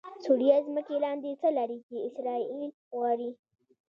[0.25, 2.63] سوریه ځمکې لاندې څه لري چې اسرایل
[2.95, 3.31] غواړي؟😱